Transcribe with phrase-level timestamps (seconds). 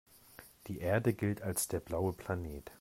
[0.65, 2.63] Die Erde gilt als der „blaue Planet“.